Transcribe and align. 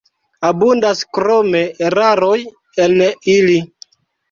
Abundas 0.47 1.01
krome 1.17 1.61
eraroj 1.89 2.33
en 2.87 2.99
ili. 3.37 3.57